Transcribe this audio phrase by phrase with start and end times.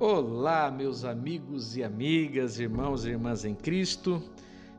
[0.00, 4.22] Olá, meus amigos e amigas, irmãos e irmãs em Cristo,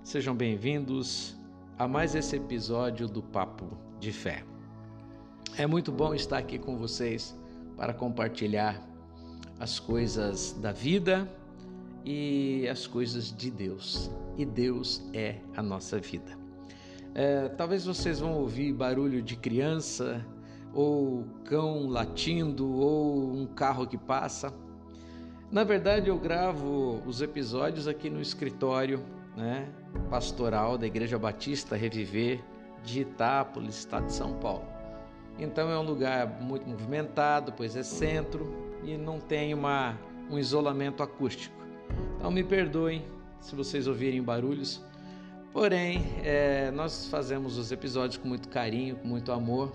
[0.02, 1.38] sejam bem-vindos
[1.78, 4.44] a mais esse episódio do Papo de Fé.
[5.60, 7.38] É muito bom estar aqui com vocês
[7.78, 8.82] para compartilhar
[9.60, 11.32] as coisas da vida
[12.04, 14.10] e as coisas de Deus.
[14.40, 16.36] E Deus é a nossa vida.
[17.14, 20.26] É, talvez vocês vão ouvir barulho de criança,
[20.74, 24.52] ou cão latindo, ou um carro que passa.
[25.52, 29.04] Na verdade, eu gravo os episódios aqui no escritório
[29.36, 29.68] né,
[30.10, 32.40] pastoral da Igreja Batista Reviver
[32.86, 34.64] de Itápolis, estado de São Paulo.
[35.38, 38.50] Então é um lugar muito movimentado, pois é centro
[38.82, 41.54] e não tem uma, um isolamento acústico.
[42.18, 43.04] Então me perdoem
[43.42, 44.82] se vocês ouvirem barulhos,
[45.52, 49.74] porém é, nós fazemos os episódios com muito carinho, com muito amor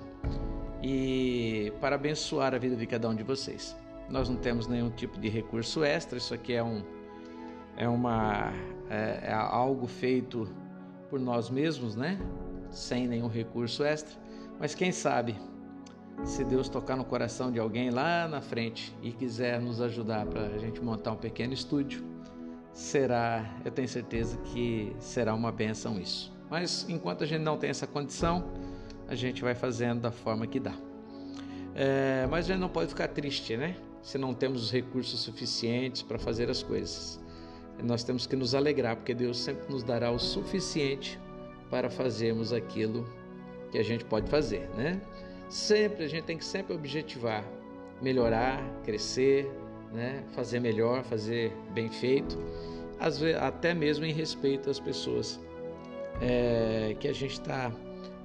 [0.83, 3.77] e para abençoar a vida de cada um de vocês.
[4.09, 6.83] Nós não temos nenhum tipo de recurso extra, isso aqui é, um,
[7.76, 8.52] é, uma,
[8.88, 10.49] é, é algo feito
[11.10, 12.18] por nós mesmos, né?
[12.71, 14.15] Sem nenhum recurso extra.
[14.59, 15.37] Mas quem sabe,
[16.24, 20.46] se Deus tocar no coração de alguém lá na frente e quiser nos ajudar para
[20.46, 22.04] a gente montar um pequeno estúdio,
[22.73, 26.32] será, eu tenho certeza que será uma benção isso.
[26.49, 28.45] Mas enquanto a gente não tem essa condição,
[29.09, 30.74] a gente vai fazendo da forma que dá.
[31.74, 33.77] É, mas a gente não pode ficar triste, né?
[34.07, 37.18] Se não temos os recursos suficientes para fazer as coisas.
[37.82, 41.18] Nós temos que nos alegrar, porque Deus sempre nos dará o suficiente
[41.68, 43.04] para fazermos aquilo
[43.73, 45.01] que a gente pode fazer, né?
[45.49, 47.45] Sempre a gente tem que sempre objetivar,
[48.01, 49.51] melhorar, crescer,
[49.93, 50.23] né?
[50.37, 52.38] Fazer melhor, fazer bem feito,
[53.01, 55.40] às vezes, até mesmo em respeito às pessoas
[56.21, 57.73] é, que a gente está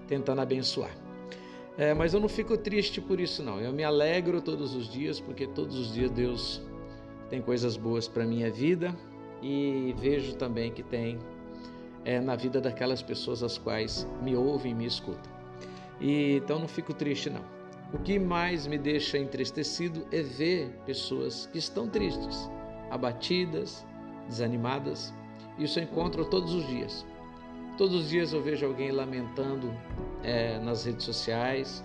[0.08, 1.01] tentando abençoar.
[1.82, 3.60] É, mas eu não fico triste por isso, não.
[3.60, 6.62] Eu me alegro todos os dias, porque todos os dias Deus
[7.28, 8.96] tem coisas boas para minha vida
[9.42, 11.18] e vejo também que tem
[12.06, 15.32] é, na vida daquelas pessoas as quais me ouvem e me escutam.
[16.00, 17.44] E, então não fico triste, não.
[17.92, 22.48] O que mais me deixa entristecido é ver pessoas que estão tristes,
[22.92, 23.84] abatidas,
[24.28, 25.12] desanimadas.
[25.58, 27.04] Isso eu encontro todos os dias.
[27.82, 29.76] Todos os dias eu vejo alguém lamentando
[30.22, 31.84] é, nas redes sociais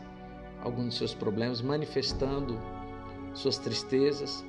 [0.61, 2.61] alguns dos seus problemas, manifestando
[3.33, 4.45] suas tristezas.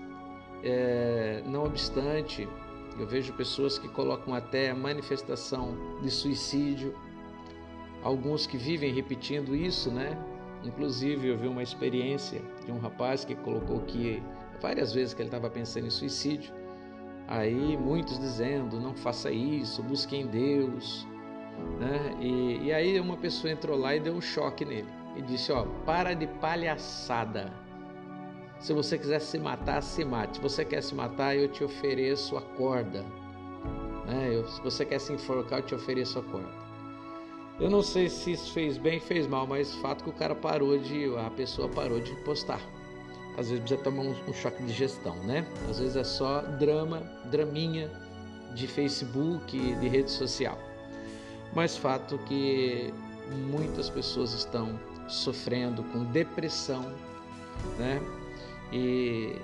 [0.61, 2.45] É, não obstante,
[2.99, 6.93] eu vejo pessoas que colocam até a manifestação de suicídio,
[8.03, 10.21] alguns que vivem repetindo isso, né?
[10.65, 14.21] Inclusive, eu vi uma experiência de um rapaz que colocou que
[14.61, 16.53] várias vezes que ele estava pensando em suicídio.
[17.25, 21.07] Aí muitos dizendo: não faça isso, busque em Deus,
[21.79, 22.17] né?
[22.19, 25.65] E, e aí uma pessoa entrou lá e deu um choque nele e disse: Ó,
[25.85, 27.51] para de palhaçada.
[28.59, 30.37] Se você quiser se matar, se mate.
[30.37, 33.03] Se você quer se matar, eu te ofereço a corda.
[34.05, 34.31] Né?
[34.31, 36.67] Eu, se você quer se enforcar, eu te ofereço a corda.
[37.59, 40.77] Eu não sei se isso fez bem, fez mal, mas fato que o cara parou
[40.77, 42.61] de, a pessoa parou de postar.
[43.37, 45.45] Às vezes precisa tomar um, um choque de gestão, né?
[45.69, 47.91] Às vezes é só drama, draminha
[48.55, 50.66] de Facebook, de rede social
[51.57, 52.93] mas fato que
[53.49, 56.93] muitas pessoas estão sofrendo com depressão,
[57.79, 57.99] né?
[58.71, 59.35] E,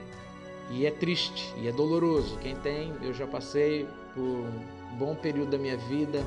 [0.69, 2.37] e é triste e é doloroso.
[2.37, 6.23] Quem tem, eu já passei por um bom período da minha vida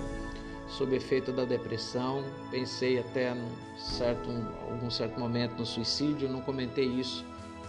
[0.66, 3.48] sob efeito da depressão, pensei até num
[3.78, 7.24] certo, um, algum certo momento no suicídio, não comentei isso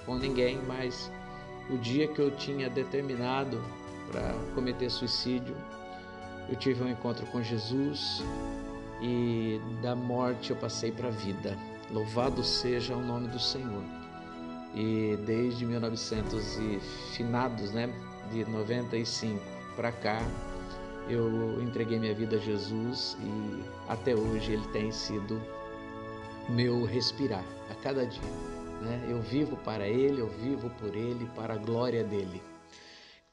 [0.07, 1.11] com ninguém, mas
[1.69, 3.63] o dia que eu tinha determinado
[4.11, 5.55] para cometer suicídio,
[6.49, 8.23] eu tive um encontro com Jesus
[9.01, 11.57] e da morte eu passei para a vida.
[11.91, 13.83] Louvado seja o nome do Senhor.
[14.73, 16.79] E desde 1900 e
[17.13, 17.89] finados, né,
[18.31, 19.41] de 95
[19.75, 20.21] para cá,
[21.09, 25.41] eu entreguei minha vida a Jesus e até hoje ele tem sido
[26.49, 28.21] meu respirar a cada dia.
[28.81, 29.07] Né?
[29.09, 32.41] Eu vivo para ele, eu vivo por ele, para a glória dele.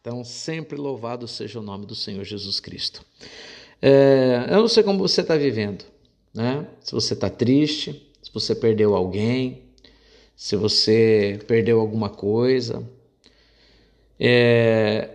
[0.06, 3.02] Então, sempre louvado seja o nome do Senhor Jesus Cristo.
[3.80, 5.82] É, eu não sei como você está vivendo,
[6.34, 6.66] né?
[6.82, 9.62] Se você está triste, se você perdeu alguém,
[10.36, 12.86] se você perdeu alguma coisa,
[14.20, 15.08] é,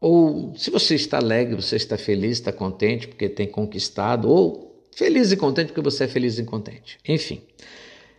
[0.00, 5.32] ou se você está alegre, você está feliz, está contente porque tem conquistado, ou feliz
[5.32, 7.00] e contente porque você é feliz e contente.
[7.04, 7.42] Enfim.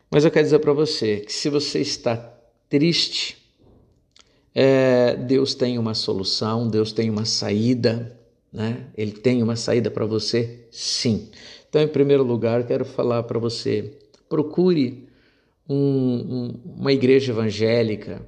[0.10, 2.18] Mas eu quero dizer para você que se você está
[2.68, 3.38] triste,
[4.54, 8.18] é, Deus tem uma solução, Deus tem uma saída,
[8.52, 8.88] né?
[8.98, 11.30] Ele tem uma saída para você, sim.
[11.70, 13.98] Então, em primeiro lugar, quero falar para você:
[14.28, 15.08] procure
[15.68, 18.22] um, um, uma igreja evangélica,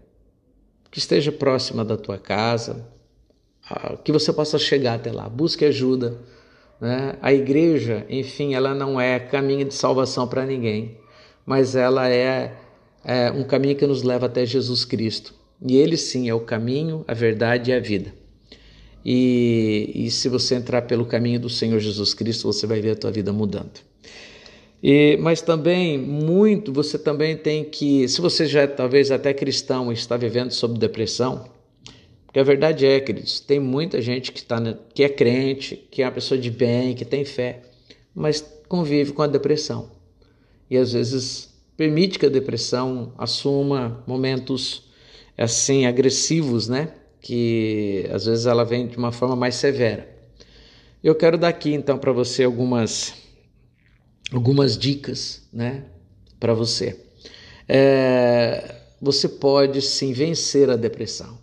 [0.90, 2.88] que esteja próxima da tua casa,
[4.04, 5.28] que você possa chegar até lá.
[5.28, 6.20] Busque ajuda.
[6.80, 7.18] Né?
[7.22, 10.98] A igreja, enfim, ela não é caminho de salvação para ninguém,
[11.46, 12.54] mas ela é,
[13.04, 15.34] é um caminho que nos leva até Jesus Cristo.
[15.66, 18.14] E ele sim é o caminho, a verdade e a vida.
[19.06, 22.96] E, e se você entrar pelo caminho do Senhor Jesus Cristo, você vai ver a
[22.96, 23.80] tua vida mudando.
[24.82, 29.92] E, mas também muito, você também tem que, se você já é talvez até cristão
[29.92, 31.50] e está vivendo sob depressão,
[32.26, 34.58] porque a verdade é, queridos, tem muita gente que, tá,
[34.94, 37.62] que é crente, que é uma pessoa de bem, que tem fé,
[38.14, 39.92] mas convive com a depressão.
[40.70, 44.92] E às vezes permite que a depressão assuma momentos
[45.38, 46.94] assim agressivos, né?
[47.24, 50.08] que às vezes ela vem de uma forma mais severa.
[51.02, 53.14] Eu quero dar aqui então para você algumas
[54.32, 55.86] algumas dicas, né,
[56.40, 57.00] para você.
[57.68, 61.38] É, você pode sim vencer a depressão.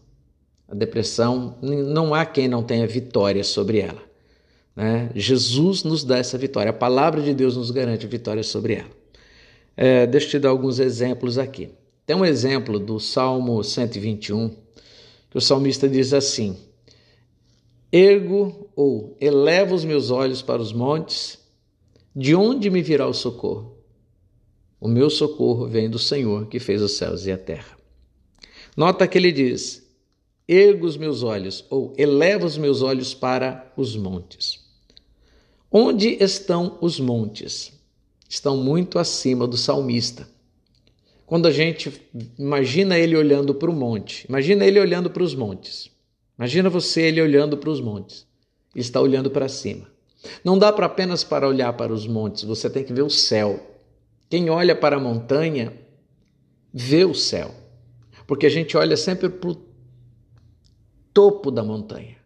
[0.69, 4.03] A depressão não há quem não tenha vitória sobre ela.
[4.77, 5.11] Né?
[5.15, 6.71] Jesus nos dá essa vitória.
[6.71, 8.91] A palavra de Deus nos garante vitória sobre ela.
[9.77, 11.71] É, deixa eu te dar alguns exemplos aqui.
[12.11, 14.49] Tem um exemplo do Salmo 121
[15.31, 16.59] que o salmista diz assim:
[17.93, 21.39] Ergo ou elevo os meus olhos para os montes,
[22.13, 23.77] de onde me virá o socorro?
[24.81, 27.79] O meu socorro vem do Senhor que fez os céus e a terra.
[28.77, 29.89] Nota que ele diz:
[30.49, 34.59] Ergo os meus olhos ou elevo os meus olhos para os montes.
[35.71, 37.73] Onde estão os montes?
[38.29, 40.27] Estão muito acima do salmista
[41.31, 45.89] quando a gente imagina ele olhando para o monte, imagina ele olhando para os montes.
[46.37, 48.27] Imagina você ele olhando para os montes.
[48.75, 49.87] Ele está olhando para cima.
[50.43, 53.65] Não dá para apenas para olhar para os montes, você tem que ver o céu.
[54.29, 55.73] Quem olha para a montanha
[56.75, 57.55] vê o céu,
[58.27, 59.57] porque a gente olha sempre para o
[61.15, 62.17] topo da montanha,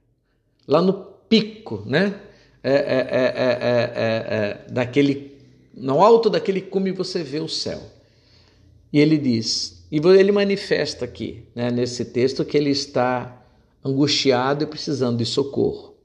[0.67, 0.95] lá no
[1.29, 2.23] pico, né?
[2.63, 5.37] É, é, é, daquele,
[5.75, 7.94] no alto daquele cume você vê o céu.
[8.95, 13.45] E ele diz, e ele manifesta aqui, né, nesse texto, que ele está
[13.85, 15.97] angustiado e precisando de socorro.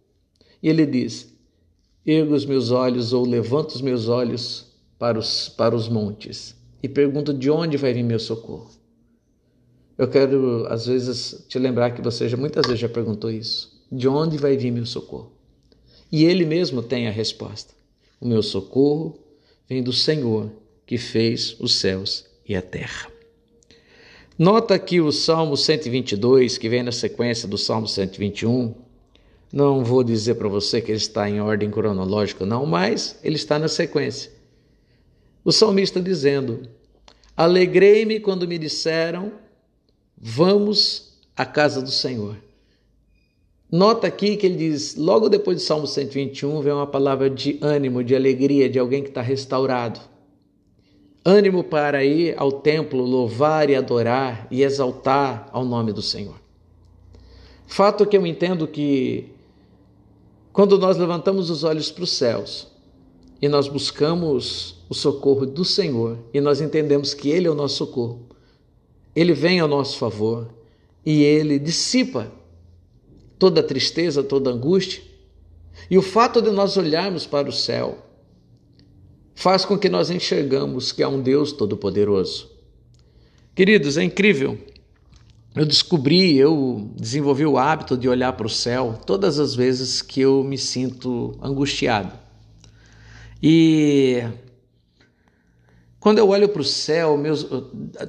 [0.62, 1.32] E ele diz:
[2.04, 4.66] Ergo os meus olhos ou levanto os meus olhos
[4.98, 8.72] para os, para os montes e pergunto de onde vai vir meu socorro.
[9.96, 14.08] Eu quero, às vezes, te lembrar que você já muitas vezes já perguntou isso: de
[14.08, 15.32] onde vai vir meu socorro?
[16.12, 17.72] E ele mesmo tem a resposta:
[18.20, 19.20] o meu socorro
[19.68, 20.50] vem do Senhor
[20.88, 23.08] que fez os céus e a terra.
[24.38, 28.74] Nota aqui o Salmo 122, que vem na sequência do Salmo 121.
[29.54, 33.60] Não vou dizer para você que ele está em ordem cronológica, não, mas ele está
[33.60, 34.32] na sequência.
[35.44, 36.64] O salmista dizendo:
[37.38, 39.32] Alegrei-me quando me disseram,
[40.18, 42.38] vamos à casa do Senhor.
[43.72, 48.04] Nota aqui que ele diz, logo depois do Salmo 121, vem uma palavra de ânimo,
[48.04, 50.00] de alegria, de alguém que está restaurado
[51.24, 56.36] ânimo para ir ao templo louvar e adorar e exaltar ao nome do Senhor.
[57.68, 59.32] Fato que eu entendo que
[60.52, 62.68] quando nós levantamos os olhos para os céus
[63.42, 67.76] e nós buscamos o socorro do Senhor e nós entendemos que Ele é o nosso
[67.76, 68.22] socorro,
[69.16, 70.50] Ele vem ao nosso favor
[71.06, 72.32] e Ele dissipa
[73.38, 75.02] toda tristeza, toda angústia.
[75.90, 78.09] E o fato de nós olharmos para o céu
[79.40, 82.52] faz com que nós enxergamos que há um Deus todo-poderoso.
[83.56, 84.58] Queridos, é incrível.
[85.56, 90.20] Eu descobri, eu desenvolvi o hábito de olhar para o céu todas as vezes que
[90.20, 92.12] eu me sinto angustiado.
[93.42, 94.22] E
[96.02, 97.48] quando eu olho para o céu, meus,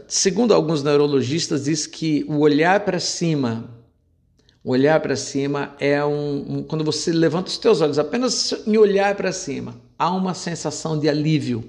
[0.08, 3.70] segundo alguns neurologistas, diz que o olhar para cima,
[4.64, 8.76] o olhar para cima é um, um, quando você levanta os teus olhos apenas em
[8.76, 11.62] olhar para cima, há uma sensação de alívio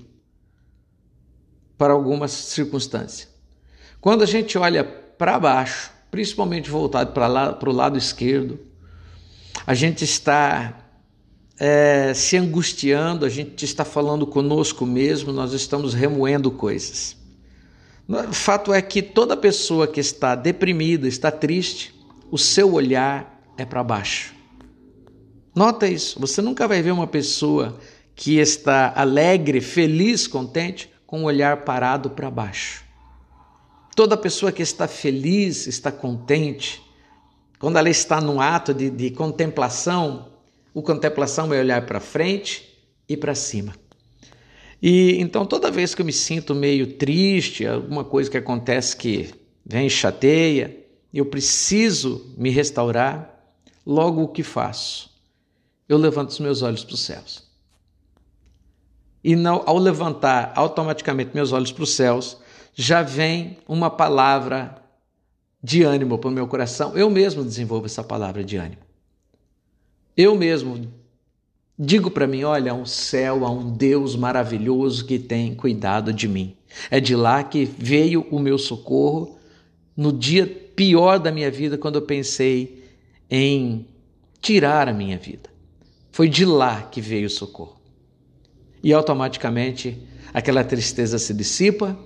[1.78, 3.28] para alguma circunstância.
[4.00, 8.58] Quando a gente olha para baixo, principalmente voltado para, para o lado esquerdo,
[9.68, 10.80] a gente está
[11.60, 17.18] é, se angustiando, a gente está falando conosco mesmo, nós estamos remoendo coisas.
[18.08, 21.94] O fato é que toda pessoa que está deprimida, está triste,
[22.32, 24.34] o seu olhar é para baixo.
[25.54, 27.78] Nota isso, você nunca vai ver uma pessoa
[28.22, 32.86] que está alegre, feliz, contente, com o olhar parado para baixo.
[33.96, 36.84] Toda pessoa que está feliz, está contente,
[37.58, 40.34] quando ela está num ato de, de contemplação,
[40.72, 43.74] o contemplação é olhar para frente e para cima.
[44.80, 49.32] E então toda vez que eu me sinto meio triste, alguma coisa que acontece que
[49.66, 50.78] vem chateia,
[51.12, 53.52] eu preciso me restaurar,
[53.84, 55.10] logo o que faço?
[55.90, 57.51] Eu levanto os meus olhos para os céus.
[59.24, 62.38] E não, ao levantar automaticamente meus olhos para os céus,
[62.74, 64.82] já vem uma palavra
[65.64, 66.98] de ânimo para o meu coração.
[66.98, 68.82] Eu mesmo desenvolvo essa palavra de ânimo.
[70.18, 70.88] Eu mesmo
[71.78, 76.28] digo para mim: olha, há um céu, há um Deus maravilhoso que tem cuidado de
[76.28, 76.56] mim.
[76.90, 79.38] É de lá que veio o meu socorro
[79.96, 82.86] no dia pior da minha vida, quando eu pensei
[83.30, 83.86] em
[84.42, 85.50] tirar a minha vida.
[86.12, 87.81] Foi de lá que veio o socorro.
[88.84, 90.02] E automaticamente
[90.34, 91.98] aquela tristeza se dissipa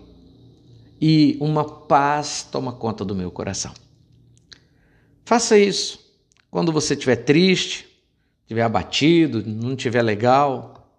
[1.00, 3.74] e uma paz toma conta do meu coração.
[5.24, 6.00] Faça isso
[6.50, 7.88] quando você estiver triste,
[8.44, 10.89] estiver abatido, não estiver legal.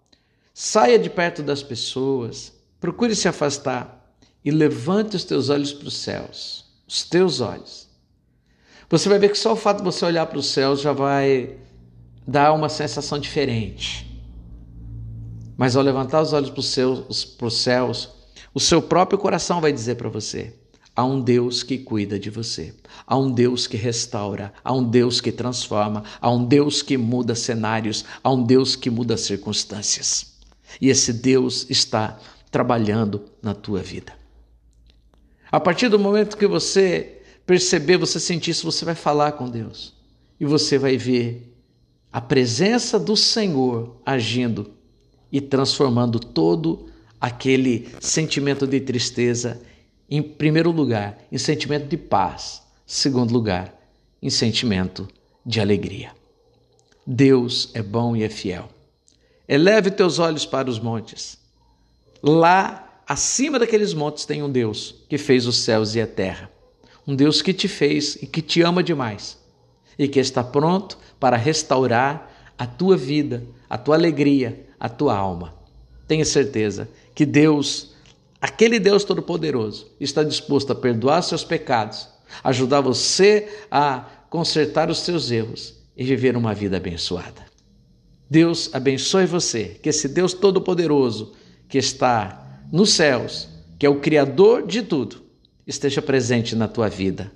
[0.53, 5.97] Saia de perto das pessoas, procure se afastar e levante os teus olhos para os
[5.97, 7.87] céus os teus olhos.
[8.89, 11.57] Você vai ver que só o fato de você olhar para os céus já vai
[12.25, 14.16] dar uma sensação diferente.
[15.57, 18.09] Mas ao levantar os olhos para os, céus,
[18.53, 20.53] o seu próprio coração vai dizer para você:
[20.95, 22.75] há um Deus que cuida de você,
[23.07, 27.33] há um Deus que restaura, há um Deus que transforma, há um Deus que muda
[27.33, 30.37] cenários, há um Deus que muda circunstâncias.
[30.79, 32.19] E esse Deus está
[32.51, 34.13] trabalhando na tua vida.
[35.51, 39.95] A partir do momento que você perceber, você sentir isso, você vai falar com Deus.
[40.39, 41.57] E você vai ver
[42.11, 44.76] a presença do Senhor agindo
[45.31, 46.87] e transformando todo
[47.19, 49.61] aquele sentimento de tristeza,
[50.09, 53.73] em primeiro lugar, em sentimento de paz, segundo lugar,
[54.21, 55.07] em sentimento
[55.45, 56.11] de alegria.
[57.05, 58.69] Deus é bom e é fiel.
[59.47, 61.37] Eleve teus olhos para os montes.
[62.21, 66.51] Lá acima daqueles montes tem um Deus que fez os céus e a terra.
[67.07, 69.37] Um Deus que te fez e que te ama demais
[69.97, 75.53] e que está pronto para restaurar a tua vida, a tua alegria, a tua alma.
[76.07, 77.95] Tenha certeza que Deus,
[78.39, 82.07] aquele Deus Todo-Poderoso, está disposto a perdoar seus pecados,
[82.43, 87.45] ajudar você a consertar os seus erros e viver uma vida abençoada.
[88.29, 91.33] Deus abençoe você, que esse Deus Todo-Poderoso
[91.69, 93.47] que está nos céus,
[93.79, 95.23] que é o Criador de tudo,
[95.65, 97.31] esteja presente na tua vida,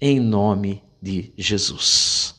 [0.00, 2.35] em nome de Jesus.